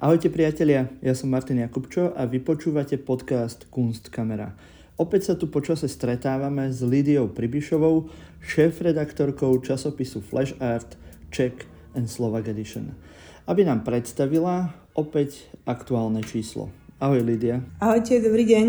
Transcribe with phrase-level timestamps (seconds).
[0.00, 4.56] Ahojte priatelia, ja som Martin Jakubčo a vy počúvate podcast Kunstkamera.
[4.96, 8.08] Opäť sa tu počase stretávame s Lidiou Pribišovou,
[8.40, 10.96] šéf-redaktorkou časopisu Flash Art,
[11.28, 12.96] Czech and Slovak Edition,
[13.44, 16.72] aby nám predstavila opäť aktuálne číslo.
[16.96, 17.60] Ahoj Lidia.
[17.76, 18.66] Ahojte, dobrý deň.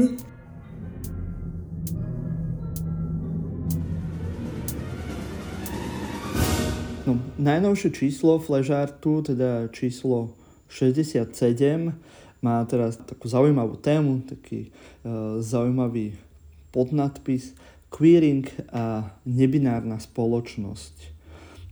[7.07, 10.40] No, najnovšie číslo Artu, teda číslo
[10.71, 11.27] 67
[12.41, 14.71] má teraz takú zaujímavú tému, taký
[15.03, 16.15] uh, zaujímavý
[16.71, 17.53] podnadpis
[17.91, 20.95] Queering a nebinárna spoločnosť.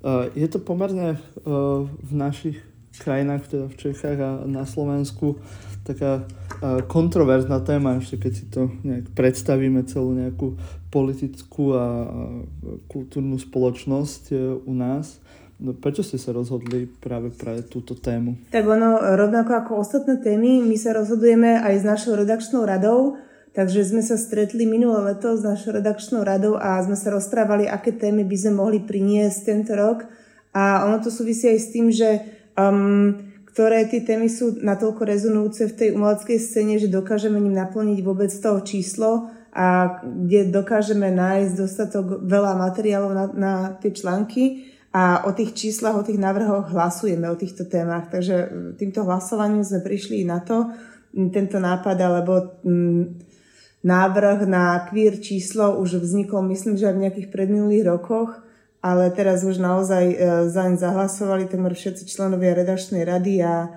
[0.04, 2.60] Uh, je to pomerne uh, v našich
[3.00, 5.40] krajinách, teda v Čechách a na Slovensku,
[5.88, 6.28] taká
[6.92, 10.60] kontroverzná téma, ešte keď si to nejak predstavíme celú nejakú
[10.92, 11.86] politickú a,
[12.92, 14.36] kultúrnu spoločnosť
[14.68, 15.24] u nás.
[15.60, 18.48] No, prečo ste sa rozhodli práve pre túto tému?
[18.48, 23.20] Tak ono, rovnako ako ostatné témy, my sa rozhodujeme aj s našou redakčnou radou,
[23.52, 27.92] takže sme sa stretli minulé leto s našou redakčnou radou a sme sa rozprávali, aké
[27.92, 30.08] témy by sme mohli priniesť tento rok.
[30.56, 32.24] A ono to súvisí aj s tým, že
[32.56, 33.20] um,
[33.52, 38.32] ktoré tie témy sú natoľko rezonujúce v tej umeleckej scéne, že dokážeme ním naplniť vôbec
[38.32, 45.32] toho číslo a kde dokážeme nájsť dostatok veľa materiálov na, na tie články a o
[45.38, 48.10] tých číslach, o tých návrhoch hlasujeme, o týchto témach.
[48.10, 48.50] Takže
[48.82, 50.74] týmto hlasovaním sme prišli na to,
[51.14, 52.62] tento nápad alebo
[53.82, 58.42] návrh na queer číslo už vznikol, myslím, že aj v nejakých predminulých rokoch,
[58.80, 60.16] ale teraz už naozaj e,
[60.48, 63.70] zaň zahlasovali temer všetci členovia redačnej rady a e,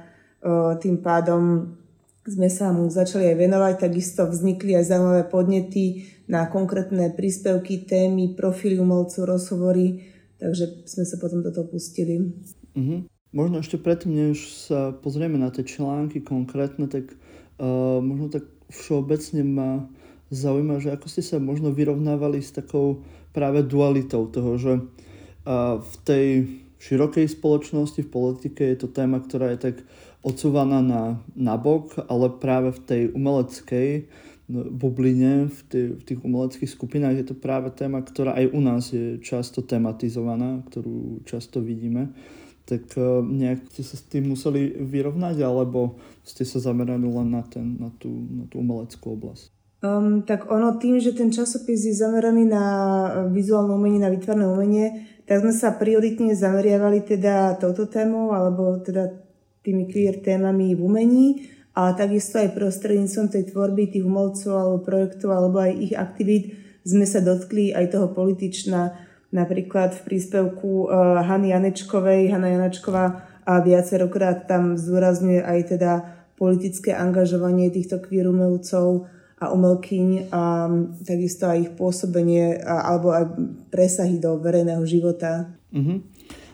[0.79, 1.75] tým pádom
[2.23, 3.75] sme sa mu začali aj venovať.
[3.83, 10.12] Takisto vznikli aj zaujímavé podnety na konkrétne príspevky, témy, profily umelcov, rozhovory
[10.43, 12.35] Takže sme sa potom do toho pustili.
[12.75, 13.07] Uh-huh.
[13.31, 17.15] Možno ešte predtým, než sa pozrieme na tie články konkrétne, tak
[17.62, 19.71] uh, možno tak všeobecne ma
[20.34, 25.94] zaujíma, že ako ste sa možno vyrovnávali s takou práve dualitou toho, že uh, v
[26.03, 26.27] tej
[26.83, 29.77] širokej spoločnosti, v politike je to téma, ktorá je tak
[30.27, 34.11] odsúvaná na, na bok, ale práve v tej umeleckej
[34.53, 38.93] bubline, v, tých, v tých umeleckých skupinách je to práve téma, ktorá aj u nás
[38.93, 42.13] je často tematizovaná, ktorú často vidíme.
[42.63, 47.43] Tak uh, nejak ste sa s tým museli vyrovnať, alebo ste sa zamerali len na,
[47.43, 49.51] ten, na, tú, na tú umeleckú oblasť?
[49.83, 52.65] Um, tak ono tým, že ten časopis je zameraný na
[53.34, 54.87] vizuálne umenie, na výtvarné umenie,
[55.27, 59.11] tak sme sa prioritne zameriavali teda touto témou, alebo teda
[59.67, 61.27] tými queer témami v umení
[61.72, 66.53] a takisto aj prostredníctvom tej tvorby tých umelcov alebo projektov alebo aj ich aktivít
[66.84, 68.93] sme sa dotkli aj toho politična.
[69.33, 73.05] Napríklad v príspevku uh, Hany Janečkovej, Hanna Janačková
[73.49, 75.93] a viacerokrát tam zdôrazňuje aj teda
[76.37, 79.09] politické angažovanie týchto queer umelcov
[79.43, 80.71] a umelkyň a
[81.03, 83.25] takisto aj ich pôsobenie a, alebo aj
[83.72, 85.50] presahy do verejného života.
[85.72, 85.99] Mm-hmm.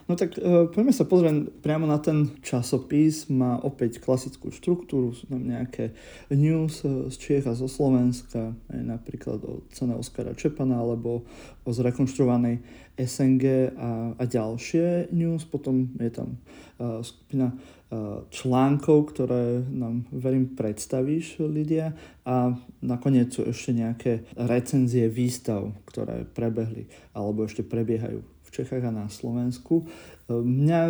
[0.09, 3.29] No tak uh, poďme sa pozrieť priamo na ten časopis.
[3.29, 5.93] Má opäť klasickú štruktúru, sú tam nejaké
[6.33, 11.29] news z Čiech a zo Slovenska, aj napríklad o cene Oskara Čepana alebo
[11.61, 12.65] o zrekonštruovanej
[12.97, 15.45] SNG a, a ďalšie news.
[15.45, 16.41] Potom je tam
[16.81, 21.93] uh, skupina uh, článkov, ktoré nám, verím, predstavíš, Lidia.
[22.25, 29.07] A nakoniec sú ešte nejaké recenzie výstav, ktoré prebehli alebo ešte prebiehajú Čechách a na
[29.07, 29.87] Slovensku.
[30.27, 30.81] Mňa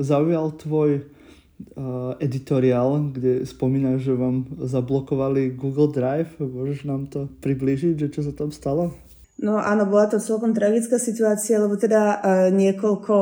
[0.00, 6.40] zaujal tvoj uh, editoriál, kde spomínaš, že vám zablokovali Google Drive.
[6.40, 8.96] Môžeš nám to priblížiť, že čo sa tam stalo?
[9.36, 12.18] No áno, bola to celkom tragická situácia, lebo teda uh,
[12.56, 13.16] niekoľko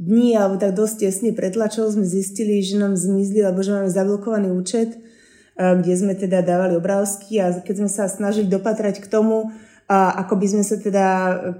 [0.00, 4.56] dní alebo tak dosť tesne pretlačov sme zistili, že nám zmizli, alebo že máme zablokovaný
[4.56, 4.96] účet,
[5.54, 9.54] kde sme teda dávali obrázky a keď sme sa snažili dopatrať k tomu,
[9.84, 11.06] a ako by sme sa teda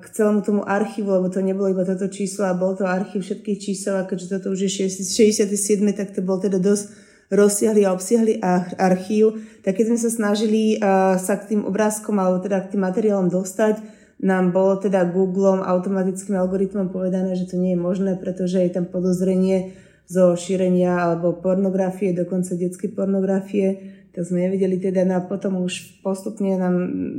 [0.00, 3.58] k celému tomu archívu, lebo to nebolo iba toto číslo a bol to archív všetkých
[3.60, 5.44] čísel a keďže toto už je 67,
[5.92, 8.40] tak to bol teda dosť rozsiahly a obsiahly
[8.80, 10.80] archív, tak keď sme sa snažili
[11.20, 13.80] sa k tým obrázkom alebo teda k tým materiálom dostať,
[14.24, 18.88] nám bolo teda Googlom automatickým algoritmom povedané, že to nie je možné, pretože je tam
[18.88, 19.76] podozrenie
[20.08, 25.98] zo šírenia alebo pornografie, dokonca detskej pornografie tak sme nevideli teda, no a potom už
[26.06, 26.74] postupne nám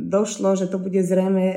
[0.08, 1.56] došlo, že to bude zrejme, e,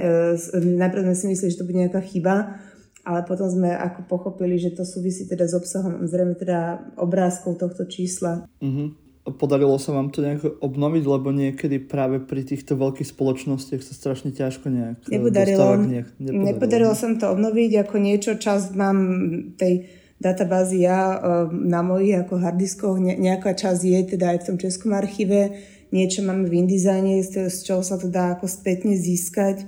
[0.58, 2.58] najprv sme si mysleli, že to bude nejaká chyba,
[3.06, 7.86] ale potom sme ako pochopili, že to súvisí teda s obsahom zrejme teda obrázkov tohto
[7.86, 8.50] čísla.
[8.58, 8.92] Uh-huh.
[9.38, 14.34] Podarilo sa vám to nejak obnoviť, lebo niekedy práve pri týchto veľkých spoločnostiach sa strašne
[14.34, 16.44] ťažko nejak e, nepodarilo, nejak, nepodarilo.
[16.50, 18.98] nepodarilo sa to obnoviť, ako niečo čas mám
[19.54, 19.86] tej
[20.18, 25.54] databázy ja na mojich ako hardiskoch, nejaká časť je teda aj v tom Českom archíve,
[25.94, 29.64] niečo máme v InDesigne, z čoho sa to dá ako spätne získať,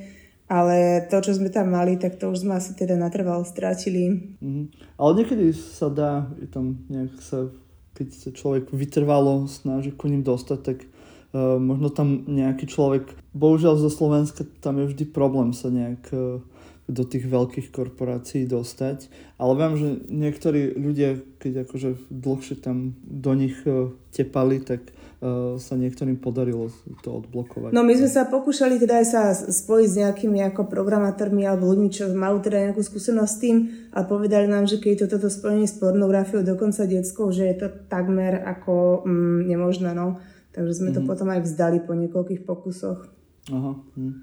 [0.50, 4.34] ale to, čo sme tam mali, tak to už sme asi teda natrvalo strátili.
[4.42, 4.98] Mm-hmm.
[4.98, 7.46] Ale niekedy sa dá, tam nejak sa,
[7.94, 13.78] keď sa človek vytrvalo snaží ku ním dostať, tak uh, možno tam nejaký človek, bohužiaľ
[13.78, 16.42] zo Slovenska tam je vždy problém sa nejak uh,
[16.90, 19.06] do tých veľkých korporácií dostať.
[19.38, 25.54] Ale viem, že niektorí ľudia, keď akože dlhšie tam do nich uh, tepali, tak uh,
[25.56, 26.74] sa niektorým podarilo
[27.06, 27.70] to odblokovať.
[27.70, 31.88] No my sme sa pokúšali teda aj sa spojiť s nejakými ako programátormi alebo ľuďmi,
[31.94, 33.56] čo majú teda nejakú skúsenosť s tým
[33.94, 37.56] a povedali nám, že keď je to toto spojenie s pornografiou dokonca detskou, že je
[37.64, 40.18] to takmer ako mm, nemožné, no.
[40.50, 40.96] Takže sme mm-hmm.
[40.98, 41.08] to mhm.
[41.08, 43.06] potom aj vzdali po niekoľkých pokusoch.
[43.54, 43.72] Aha.
[43.96, 44.14] Hm.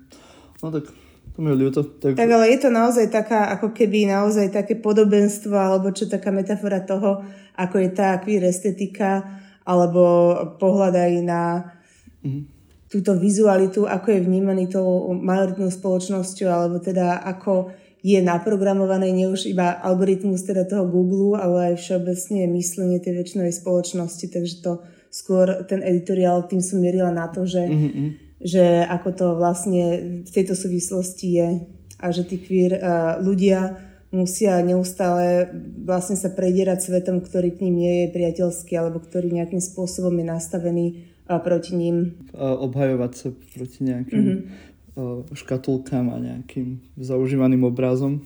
[0.62, 0.92] No tak
[1.38, 1.86] to mi ľúto.
[2.02, 2.18] Tak...
[2.18, 6.82] tak ale je to naozaj taká, ako keby naozaj také podobenstvo, alebo čo taká metafora
[6.82, 7.22] toho,
[7.54, 9.22] ako je tá queer estetika,
[9.62, 11.42] alebo pohľad aj na
[12.26, 12.42] mm-hmm.
[12.90, 17.70] túto vizualitu, ako je vnímaný tou majoritnou spoločnosťou, alebo teda ako
[18.02, 23.54] je naprogramované nie už iba algoritmus teda toho Google, ale aj všeobecne myslenie tej väčšinej
[23.54, 24.82] spoločnosti, takže to
[25.14, 29.84] skôr ten editoriál tým som mierila na to, že mm-hmm že ako to vlastne
[30.24, 31.50] v tejto súvislosti je
[31.98, 32.78] a že tí queer
[33.22, 33.82] ľudia
[34.14, 35.52] musia neustále
[35.84, 40.26] vlastne sa predierať svetom, ktorý k ním nie je priateľský alebo ktorý nejakým spôsobom je
[40.26, 40.86] nastavený
[41.28, 42.16] proti ním.
[42.38, 45.34] Obhajovať sa proti nejakým mm-hmm.
[45.36, 48.24] škatulkám a nejakým zaužívaným obrazom,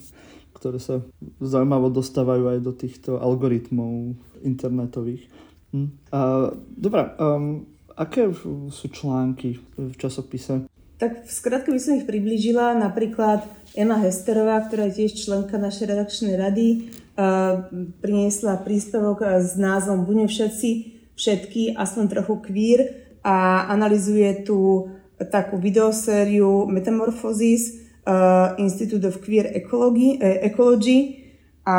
[0.54, 1.02] ktoré sa
[1.42, 4.14] zaujímavo dostávajú aj do týchto algoritmov
[4.46, 5.26] internetových.
[5.74, 5.88] Hm.
[6.12, 8.28] Uh, Dobre, um, Aké
[8.72, 10.66] sú články v časopise?
[11.02, 12.78] Tak v skratke by som ich priblížila.
[12.78, 13.42] Napríklad
[13.74, 17.66] Emma Hesterová, ktorá je tiež členka našej redakčnej rady, uh,
[17.98, 20.70] priniesla príspevok s názvom Buďme všetci,
[21.18, 22.80] všetky, aspoň trochu queer
[23.26, 24.88] a analizuje tu
[25.30, 31.22] takú videosériu Metamorphosis uh, Institute of Queer Ecology, Ecology
[31.62, 31.78] a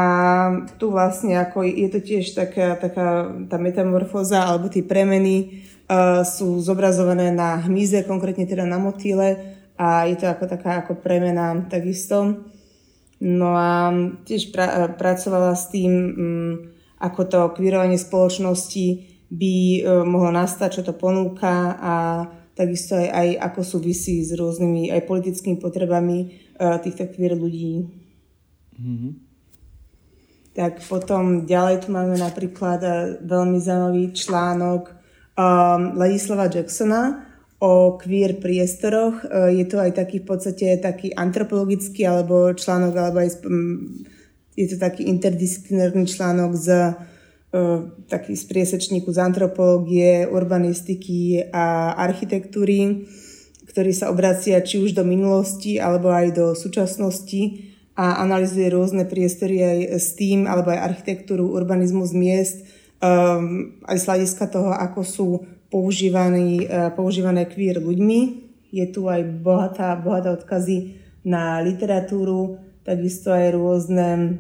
[0.80, 5.68] tu vlastne ako je to tiež taká, taká tá metamorfóza alebo tie premeny
[6.24, 11.58] sú zobrazované na hmyze, konkrétne teda na motýle a je to ako taká ako premena
[11.66, 12.46] takisto.
[13.24, 13.90] No a
[14.28, 16.54] tiež pra, pracovala s tým, um,
[17.00, 18.88] ako to kvírovanie spoločnosti
[19.32, 21.94] by uh, mohlo nastať, čo to ponúka a
[22.54, 27.88] takisto aj, aj ako súvisí s rôznymi aj politickými potrebami uh, týchto queer ľudí.
[28.78, 29.12] Mm-hmm.
[30.54, 32.78] Tak potom ďalej tu máme napríklad
[33.26, 35.03] veľmi zaujímavý článok
[35.38, 37.26] um, Ladislava Jacksona
[37.60, 39.24] o queer priestoroch.
[39.24, 44.04] Uh, je to aj taký v podstate taký antropologický alebo článok, alebo aj um,
[44.54, 53.08] je to taký interdisciplinárny článok z uh, taký z priesečníku z antropológie, urbanistiky a architektúry,
[53.70, 59.62] ktorý sa obracia či už do minulosti alebo aj do súčasnosti a analizuje rôzne priestory
[59.62, 62.66] aj s tým, alebo aj architektúru, urbanizmus miest,
[63.04, 65.28] um, aj z hľadiska toho, ako sú
[65.68, 68.20] používaní, uh, používané queer ľuďmi.
[68.72, 70.96] Je tu aj bohatá, bohatá odkazy
[71.28, 72.58] na literatúru,
[72.88, 74.40] takisto aj rôzne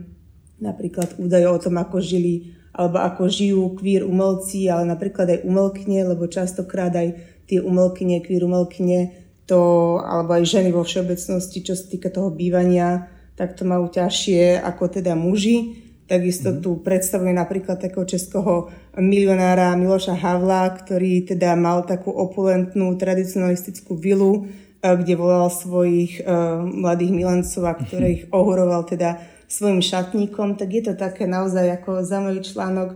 [0.64, 6.10] napríklad údaje o tom, ako žili alebo ako žijú queer umelci, ale napríklad aj umelkne,
[6.10, 7.14] lebo častokrát aj
[7.46, 9.14] tie umelkyne, queer umelkyne,
[9.46, 9.62] to,
[10.02, 14.90] alebo aj ženy vo všeobecnosti, čo sa týka toho bývania, tak to majú ťažšie ako
[14.90, 15.83] teda muži.
[16.04, 16.60] Takisto mm.
[16.60, 18.68] tu predstavuje napríklad takého českého
[19.00, 24.44] milionára Miloša Havla, ktorý teda mal takú opulentnú tradicionalistickú vilu,
[24.84, 30.92] e, kde volal svojich uh, mladých milencov a ktorých ohoroval teda svojim šatníkom, tak je
[30.92, 32.90] to také naozaj ako zaujímavý článok,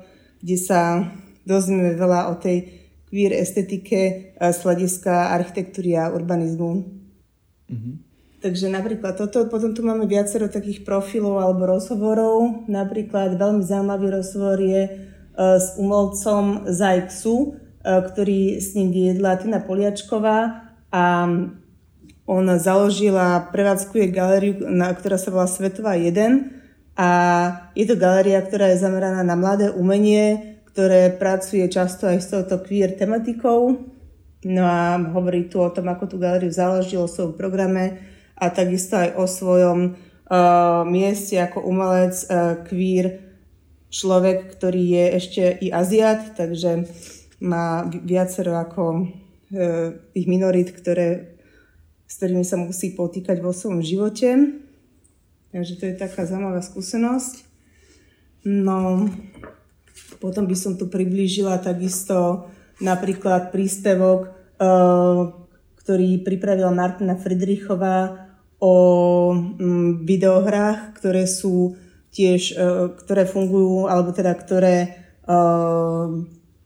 [0.43, 1.07] kde sa
[1.47, 2.75] dozvieme veľa o tej
[3.07, 6.83] queer estetike uh, z hľadiska architektúry a urbanizmu.
[7.71, 8.06] Mm-hmm.
[8.37, 12.69] Takže napríklad toto, potom tu máme viacero takých profilov alebo rozhovorov.
[12.69, 19.57] Napríklad veľmi zaujímavý rozhovor je uh, s umelcom Zajksu, uh, ktorý s ním viedla Tina
[19.57, 21.03] Poliačková a
[22.27, 27.09] on založila, prevádzkuje galériu, na, ktorá sa volá Svetová 1 a
[27.73, 32.61] je to galéria, ktorá je zameraná na mladé umenie, ktoré pracuje často aj s touto
[32.61, 33.79] queer tematikou.
[34.45, 37.97] No a hovorí tu o tom, ako tú galériu založil, o svojom programe,
[38.37, 39.97] a takisto aj o svojom
[40.29, 43.33] uh, mieste ako umelec uh, queer
[43.89, 46.85] človek, ktorý je ešte i Aziat, takže
[47.41, 51.37] má viacero ako uh, tých minorít, ktoré,
[52.05, 54.29] s ktorými sa musí potýkať vo svojom živote.
[55.49, 57.49] Takže to je taká zaujímavá skúsenosť.
[58.45, 59.09] No,
[60.21, 62.47] potom by som tu priblížila takisto
[62.79, 64.31] napríklad príspevok,
[65.81, 68.26] ktorý pripravila Martina Friedrichová
[68.57, 68.73] o
[69.33, 71.77] um, videohrách, ktoré sú
[72.09, 76.09] tiež, uh, ktoré fungujú, alebo teda ktoré uh,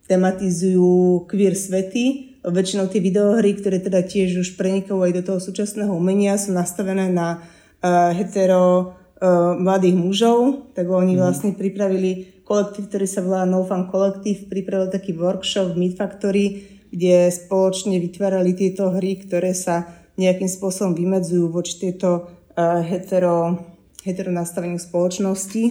[0.08, 2.40] tematizujú queer svety.
[2.42, 7.12] Väčšinou tie videohry, ktoré teda tiež už prenikajú aj do toho súčasného umenia, sú nastavené
[7.12, 10.40] na uh, hetero uh, mladých mužov,
[10.74, 11.20] tak oni mm.
[11.20, 16.46] vlastne pripravili kolektív, ktorý sa volá No Fun Collective, pripravil taký workshop v Meat Factory,
[16.92, 23.58] kde spoločne vytvárali tieto hry, ktoré sa nejakým spôsobom vymedzujú voči tieto uh, hetero,
[24.06, 25.63] hetero nastaveniu spoločnosti.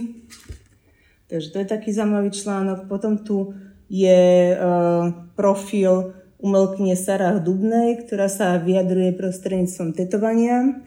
[1.31, 2.91] Takže to je taký zaujímavý článok.
[2.91, 3.55] Potom tu
[3.87, 10.83] je uh, profil umelkyne Sarah Dubnej, ktorá sa vyjadruje prostredníctvom tetovania.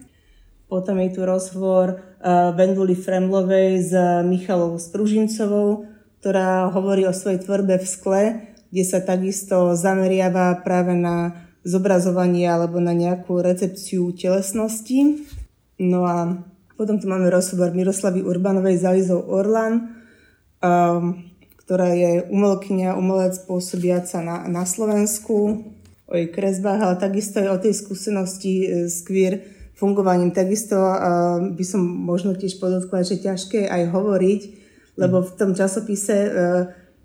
[0.66, 2.02] Potom je tu rozhovor
[2.58, 3.92] Benduly Fremlovej s
[4.26, 5.86] Michalou Stružincovou,
[6.18, 8.22] ktorá hovorí o svojej tvorbe v skle,
[8.72, 15.24] kde sa takisto zameriava práve na zobrazovanie alebo na nejakú recepciu telesnosti.
[15.80, 16.44] No a
[16.76, 19.96] potom tu máme rozhovor Miroslavy Urbanovej s Alizou Orlan,
[20.60, 21.24] um,
[21.64, 25.64] ktorá je umelkynia, umelec pôsobiaca na, na Slovensku,
[26.04, 29.40] o jej kresbách, ale takisto aj o tej skúsenosti e, queer
[29.72, 30.36] fungovaním.
[30.36, 34.40] Takisto uh, by som možno tiež podotkla, že ťažké aj hovoriť,
[35.00, 36.30] lebo v tom časopise uh,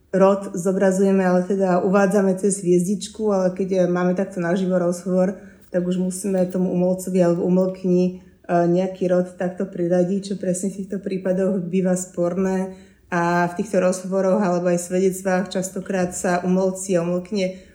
[0.10, 5.38] rod zobrazujeme, ale teda uvádzame cez hviezdičku, ale keď máme takto naživo rozhovor,
[5.70, 10.82] tak už musíme tomu umelcovi alebo umelkyni uh, nejaký rod takto priradiť, čo presne v
[10.82, 12.74] týchto prípadoch býva sporné.
[13.10, 17.02] A v týchto rozhovoroch alebo aj svedectvách častokrát sa umelci a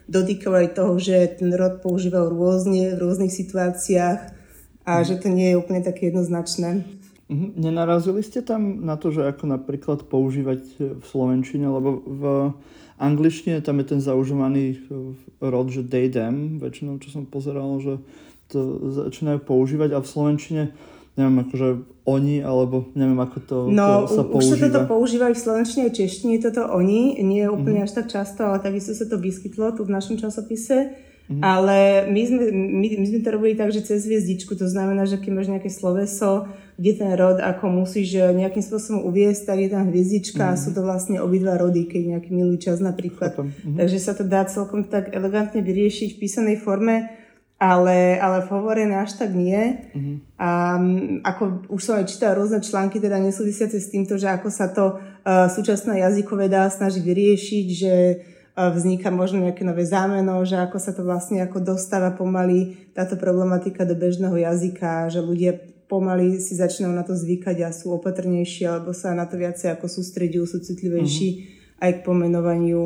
[0.07, 4.31] dotýkajú aj toho, že ten rod používajú rôzne v rôznych situáciách
[4.87, 6.87] a že to nie je úplne také jednoznačné.
[7.28, 7.57] Mhm.
[7.57, 10.61] Nenarazili ste tam na to, že ako napríklad používať
[11.00, 12.52] v Slovenčine, lebo v
[13.00, 14.85] angličtine tam je ten zaužívaný
[15.40, 17.97] rod, že they, them, väčšinou, čo som pozeral, že
[18.52, 20.62] to začínajú používať a v Slovenčine
[21.14, 21.69] neviem, akože
[22.11, 24.38] oni, alebo neviem, ako to, no, sa používa.
[24.38, 27.95] už sa toto používa v slovenčine aj češtine, toto oni, nie je úplne mm-hmm.
[27.95, 30.90] až tak často, ale takisto sa to vyskytlo tu v našom časopise.
[31.25, 31.40] Mm.
[31.40, 35.16] Ale my sme, my, my sme to robili tak, že cez hviezdičku, to znamená, že
[35.16, 39.71] keď máš nejaké sloveso, kde ten rod ako musíš eh, nejakým spôsobom uviesť, tak je
[39.73, 40.52] tam hviezdička mm.
[40.52, 43.40] a sú to vlastne obidva rody, keď nejaký milý čas napríklad.
[43.40, 43.81] Mm.
[43.81, 47.09] Takže sa to dá celkom tak elegantne vyriešiť v písanej forme,
[47.57, 49.81] ale, ale v hovore až tak nie.
[49.97, 50.16] Mm.
[50.37, 54.49] A mm, ako už som aj čítala rôzne články, teda nesúvisiace s týmto, že ako
[54.52, 57.95] sa to uh, súčasná jazykoveda snaží vyriešiť, že
[58.55, 63.83] vzniká možno nejaké nové zámeno, že ako sa to vlastne ako dostáva pomaly táto problematika
[63.83, 65.59] do bežného jazyka, že ľudia
[65.91, 69.91] pomaly si začínajú na to zvykať a sú opatrnejší alebo sa na to viacej ako
[69.91, 71.85] sústredujú, sú citlivejší uh-huh.
[71.85, 72.83] aj k pomenovaniu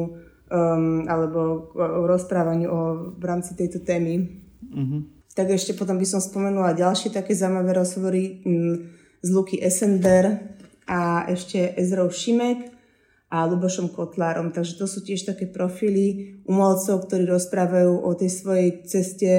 [0.49, 2.81] um, alebo o rozprávaniu o,
[3.15, 4.41] v rámci tejto témy.
[4.73, 5.05] Uh-huh.
[5.37, 8.89] Tak ešte potom by som spomenula ďalšie také zaujímavé rozhovory m,
[9.21, 10.57] z Luky Esender
[10.89, 12.78] a ešte Ezrov Šimek
[13.29, 14.51] a Lubošom Kotlárom.
[14.51, 19.31] Takže to sú tiež také profily umelcov, ktorí rozprávajú o tej svojej ceste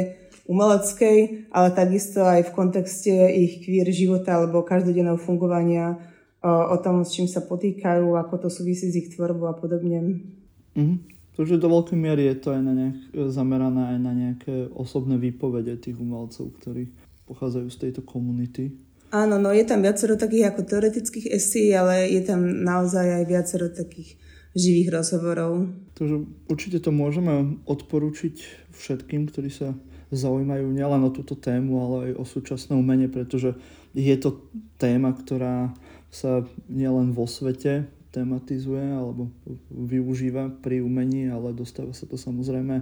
[0.50, 5.98] umeleckej, ale takisto aj v kontexte ich queer života alebo každodenného fungovania,
[6.42, 10.26] o, o tom, s čím sa potýkajú, ako to súvisí s ich tvorbou a podobne.
[10.74, 10.98] Mm-hmm.
[11.38, 12.98] Takže do veľkej miery je to aj na nejak,
[13.32, 16.92] zamerané aj na nejaké osobné výpovede tých umelcov, ktorí
[17.30, 18.74] pochádzajú z tejto komunity.
[19.10, 23.66] Áno, no je tam viacero takých ako teoretických esí, ale je tam naozaj aj viacero
[23.74, 24.22] takých
[24.54, 25.70] živých rozhovorov.
[25.98, 28.36] Takže určite to môžeme odporučiť
[28.74, 29.74] všetkým, ktorí sa
[30.10, 33.58] zaujímajú nielen o túto tému, ale aj o súčasné umenie, pretože
[33.94, 34.46] je to
[34.78, 35.74] téma, ktorá
[36.10, 39.30] sa nielen vo svete tematizuje alebo
[39.70, 42.82] využíva pri umení, ale dostáva sa to samozrejme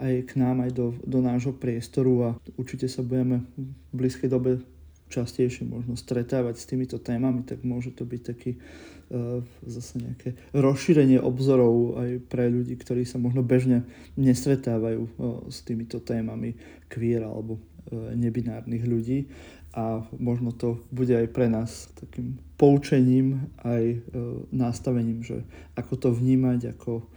[0.00, 3.44] aj k nám, aj do, do nášho priestoru a určite sa budeme
[3.92, 4.64] v blízkej dobe
[5.12, 11.20] častejšie možno stretávať s týmito témami, tak môže to byť taký uh, zase nejaké rozšírenie
[11.20, 13.84] obzorov aj pre ľudí, ktorí sa možno bežne
[14.16, 15.12] nestretávajú uh,
[15.52, 16.56] s týmito témami
[16.88, 19.28] queer alebo uh, nebinárnych ľudí.
[19.72, 24.04] A možno to bude aj pre nás takým poučením, aj
[24.52, 25.48] nastavením, že
[25.80, 27.08] ako to vnímať, ako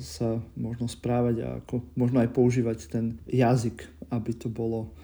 [0.00, 4.96] sa možno správať a ako možno aj používať ten jazyk, aby to bolo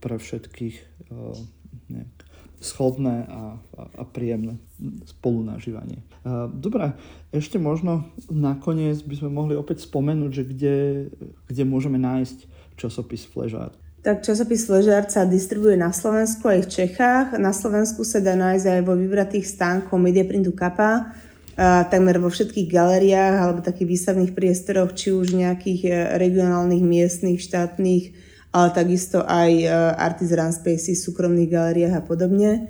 [0.00, 1.36] pre všetkých eh,
[1.90, 2.12] nejak
[2.56, 4.56] schodné a, a, a príjemné
[5.04, 6.00] spolunažívanie.
[6.00, 6.96] Eh, dobre,
[7.30, 10.76] ešte možno nakoniec by sme mohli opäť spomenúť, že kde,
[11.46, 12.38] kde môžeme nájsť
[12.80, 13.76] časopis Fležár.
[14.06, 17.26] Tak časopis Fležár sa distribuje na Slovensku aj v Čechách.
[17.42, 21.10] Na Slovensku sa dá nájsť aj vo vybratých stánkov Mediaprintu Kappa,
[21.90, 28.12] takmer vo všetkých galériách alebo takých výstavných priestoroch, či už nejakých e, regionálnych, miestnych, štátnych,
[28.52, 32.50] ale takisto aj e, artisan spaces, súkromných galériách a podobne.
[32.52, 32.60] E,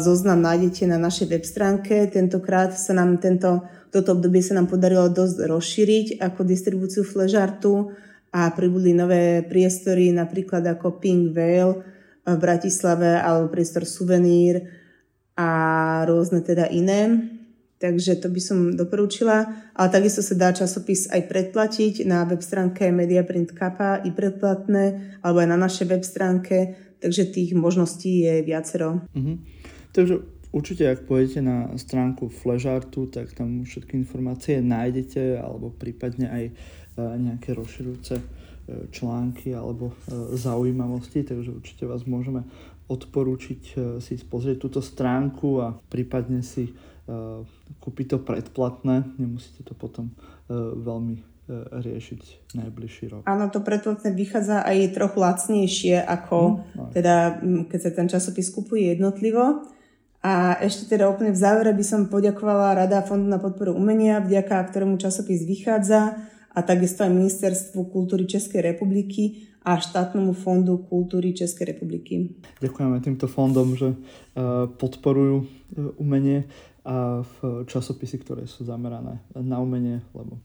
[0.00, 2.08] zoznam nájdete na našej web stránke.
[2.08, 7.92] Tentokrát sa nám tento, toto obdobie sa nám podarilo dosť rozšíriť ako distribúciu Fležartu
[8.32, 11.84] a pribudli nové priestory, napríklad ako Pink Veil
[12.22, 14.62] v Bratislave alebo priestor Suvenír
[15.36, 15.50] a
[16.06, 17.28] rôzne teda iné.
[17.82, 19.50] Takže to by som doporúčila.
[19.74, 25.42] Ale takisto sa dá časopis aj predplatiť na web stránke Mediaprint Kappa i predplatné, alebo
[25.42, 26.78] aj na našej web stránke.
[27.02, 29.02] Takže tých možností je viacero.
[29.10, 29.36] Mm-hmm.
[29.90, 30.14] Takže
[30.54, 36.44] určite, ak pôjdete na stránku Flashartu, tak tam všetky informácie nájdete, alebo prípadne aj
[36.98, 38.24] nejaké rozširujúce e,
[38.92, 42.44] články alebo e, zaujímavosti, takže určite vás môžeme
[42.92, 43.74] odporúčiť e,
[44.04, 46.68] si pozrieť túto stránku a prípadne si
[47.82, 50.14] kúpiť to predplatné, nemusíte to potom
[50.56, 51.22] veľmi
[51.82, 53.22] riešiť najbližší rok.
[53.26, 58.94] Áno, to predplatné vychádza aj trochu lacnejšie ako no, teda, keď sa ten časopis kupuje
[58.94, 59.66] jednotlivo.
[60.22, 64.70] A ešte teda úplne v závere by som poďakovala Rada Fondu na podporu umenia, vďaka
[64.70, 66.14] ktorému časopis vychádza
[66.54, 72.38] a takisto aj Ministerstvu kultúry Českej republiky a štátnemu fondu kultúry Českej republiky.
[72.62, 73.98] Ďakujeme týmto fondom, že
[74.78, 75.46] podporujú
[75.98, 76.46] umenie
[76.82, 80.38] a v časopisy, ktoré sú zamerané na umenie, lebo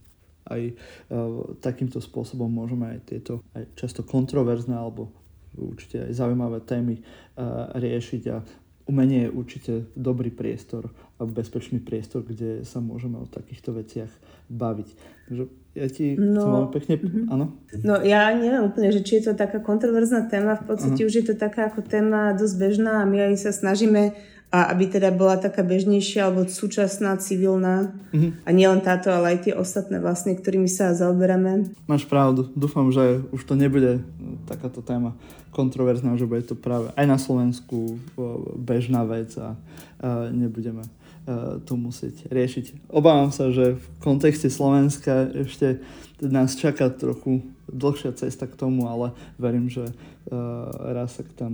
[0.47, 0.73] aj e,
[1.59, 5.11] takýmto spôsobom môžeme aj tieto aj často kontroverzné alebo
[5.57, 7.01] určite aj zaujímavé témy
[7.73, 8.37] riešiť a
[8.87, 10.89] umenie je určite dobrý priestor
[11.19, 14.09] a bezpečný priestor, kde sa môžeme o takýchto veciach
[14.47, 14.87] baviť.
[15.27, 15.43] Takže
[15.75, 16.93] ja ti no, chcem veľmi pekne...
[16.97, 17.33] Uh-huh.
[17.35, 17.45] Áno?
[17.83, 21.09] No ja neviem úplne, že či je to taká kontroverzná téma, v podstate uh-huh.
[21.11, 24.15] už je to taká ako téma dosť bežná a my aj sa snažíme
[24.47, 28.31] a aby teda bola taká bežnejšia alebo súčasná, civilná uh-huh.
[28.47, 31.75] a nielen táto, ale aj tie ostatné vlastne, ktorými sa zaoberáme.
[31.83, 33.99] Máš pravdu, dúfam, že už to nebude
[34.47, 35.11] takáto téma
[35.51, 37.99] kontroverzná, že bude to práve aj na Slovensku
[38.55, 39.57] bežná vec a,
[39.99, 40.87] a nebudeme
[41.27, 42.87] E, to musieť riešiť.
[42.87, 45.83] Obávam sa, že v kontexte Slovenska ešte
[46.23, 49.93] nás čaká trochu dlhšia cesta k tomu, ale verím, že e,
[50.95, 51.53] raz sa k tam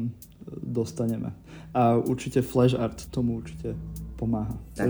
[0.62, 1.34] dostaneme.
[1.74, 3.74] A určite flash art tomu určite
[4.16, 4.54] pomáha.
[4.78, 4.88] Tak.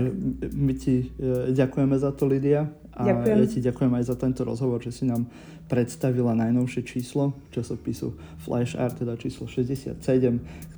[0.52, 2.68] My ti e, ďakujeme za to, Lidia.
[2.94, 3.36] A Ďakujem.
[3.40, 5.26] ja ti ďakujem aj za tento rozhovor, že si nám
[5.66, 9.98] predstavila najnovšie číslo časopisu Flash Art, teda číslo 67,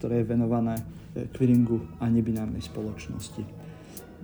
[0.01, 0.81] ktoré je venované
[1.37, 3.45] Quiringu a nebinárnej spoločnosti.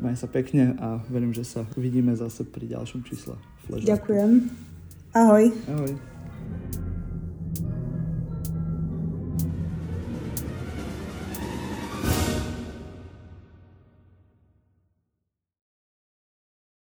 [0.01, 3.37] Maj sa pekne a verím, že sa vidíme zase pri ďalšom čísle.
[3.69, 4.49] Flash Ďakujem.
[5.13, 5.53] Ahoj.
[5.69, 6.12] Ahoj.